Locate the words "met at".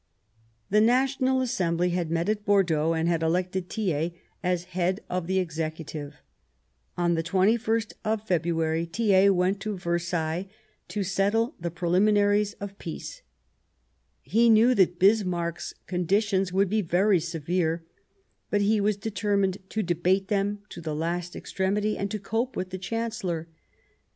2.09-2.43